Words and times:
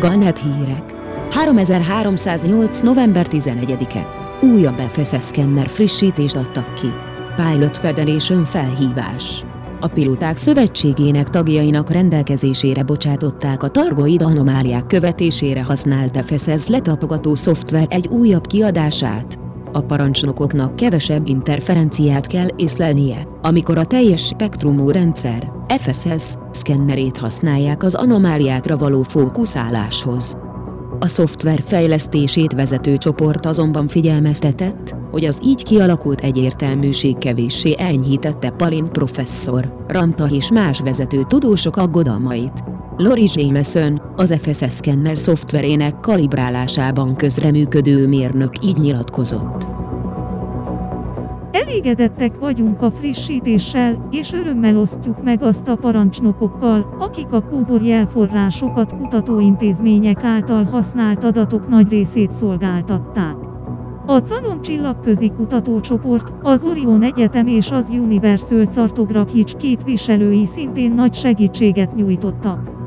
Galnet 0.00 0.38
hírek. 0.38 0.94
3308. 1.30 2.80
november 2.80 3.26
11-e. 3.30 4.06
Újabb 4.46 4.78
FSS 4.92 5.24
szkenner 5.24 5.68
frissítést 5.68 6.36
adtak 6.36 6.74
ki. 6.74 6.92
Pilot 7.36 7.76
Federation 7.76 8.44
felhívás. 8.44 9.44
A 9.80 9.86
Piloták 9.86 10.36
Szövetségének 10.36 11.30
tagjainak 11.30 11.90
rendelkezésére 11.90 12.82
bocsátották 12.82 13.62
a 13.62 13.68
targoid 13.68 14.22
anomáliák 14.22 14.86
követésére 14.86 15.62
használt 15.62 16.24
FSS 16.24 16.66
letapogató 16.66 17.34
szoftver 17.34 17.86
egy 17.90 18.06
újabb 18.06 18.46
kiadását. 18.46 19.38
A 19.72 19.80
parancsnokoknak 19.80 20.76
kevesebb 20.76 21.28
interferenciát 21.28 22.26
kell 22.26 22.48
észlelnie, 22.56 23.28
amikor 23.42 23.78
a 23.78 23.84
teljes 23.84 24.26
spektrumú 24.26 24.90
rendszer, 24.90 25.52
FSS, 25.68 26.34
szkennerét 26.50 27.16
használják 27.16 27.82
az 27.82 27.94
anomáliákra 27.94 28.76
való 28.76 29.02
fókuszáláshoz. 29.02 30.36
A 30.98 31.06
szoftver 31.06 31.62
fejlesztését 31.66 32.52
vezető 32.52 32.96
csoport 32.96 33.46
azonban 33.46 33.88
figyelmeztetett, 33.88 34.94
hogy 35.10 35.24
az 35.24 35.40
így 35.44 35.62
kialakult 35.62 36.20
egyértelműség 36.20 37.18
kevéssé 37.18 37.74
enyhítette 37.78 38.50
Palin 38.50 38.86
professzor, 38.86 39.84
Ranta 39.88 40.28
és 40.30 40.50
más 40.50 40.80
vezető 40.80 41.22
tudósok 41.28 41.76
aggodalmait. 41.76 42.64
Lori 43.02 43.28
Jameson, 43.32 44.00
az 44.16 44.34
FSS 44.42 44.72
szkenner 44.72 45.18
szoftverének 45.18 46.00
kalibrálásában 46.00 47.14
közreműködő 47.14 48.08
mérnök 48.08 48.64
így 48.64 48.76
nyilatkozott. 48.76 49.66
Elégedettek 51.50 52.38
vagyunk 52.38 52.82
a 52.82 52.90
frissítéssel, 52.90 54.08
és 54.10 54.32
örömmel 54.32 54.78
osztjuk 54.78 55.22
meg 55.22 55.42
azt 55.42 55.68
a 55.68 55.76
parancsnokokkal, 55.76 56.96
akik 56.98 57.32
a 57.32 57.42
kóbor 57.42 57.82
jelforrásokat 57.82 58.96
kutatóintézmények 58.96 60.24
által 60.24 60.64
használt 60.64 61.24
adatok 61.24 61.68
nagy 61.68 61.88
részét 61.88 62.32
szolgáltatták. 62.32 63.36
A 64.06 64.18
Canon 64.18 64.62
csillagközi 64.62 65.32
kutatócsoport, 65.36 66.32
az 66.42 66.64
Orion 66.64 67.02
Egyetem 67.02 67.46
és 67.46 67.70
az 67.70 67.88
Universal 67.88 68.64
Cartographics 68.64 69.54
képviselői 69.54 70.46
szintén 70.46 70.92
nagy 70.92 71.14
segítséget 71.14 71.94
nyújtottak. 71.94 72.79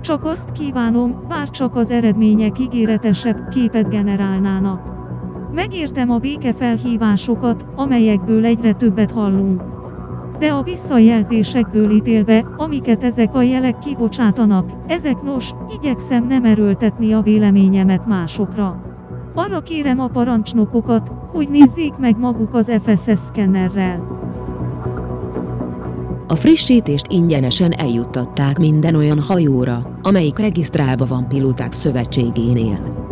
Csak 0.00 0.24
azt 0.24 0.52
kívánom, 0.52 1.24
bár 1.28 1.50
csak 1.50 1.76
az 1.76 1.90
eredmények 1.90 2.58
ígéretesebb 2.58 3.48
képet 3.48 3.88
generálnának. 3.88 4.96
Megértem 5.52 6.10
a 6.10 6.18
békefelhívásokat, 6.18 7.66
amelyekből 7.74 8.44
egyre 8.44 8.72
többet 8.72 9.10
hallunk. 9.10 9.62
De 10.38 10.52
a 10.52 10.62
visszajelzésekből 10.62 11.90
ítélve, 11.90 12.44
amiket 12.56 13.04
ezek 13.04 13.34
a 13.34 13.42
jelek 13.42 13.78
kibocsátanak, 13.78 14.70
ezek 14.86 15.22
nos, 15.22 15.50
igyekszem 15.80 16.26
nem 16.26 16.44
erőltetni 16.44 17.12
a 17.12 17.20
véleményemet 17.20 18.06
másokra. 18.06 18.82
Arra 19.34 19.60
kérem 19.60 20.00
a 20.00 20.06
parancsnokokat, 20.06 21.12
hogy 21.32 21.48
nézzék 21.48 21.96
meg 21.96 22.18
maguk 22.18 22.54
az 22.54 22.72
FSS 22.82 23.18
szkennerrel. 23.18 24.27
A 26.30 26.36
frissítést 26.36 27.06
ingyenesen 27.08 27.72
eljuttatták 27.72 28.58
minden 28.58 28.94
olyan 28.94 29.20
hajóra, 29.20 29.98
amelyik 30.02 30.38
regisztrálva 30.38 31.06
van 31.06 31.28
Pilóták 31.28 31.72
Szövetségénél. 31.72 33.07